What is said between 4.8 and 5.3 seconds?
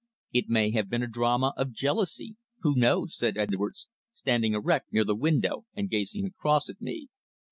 near the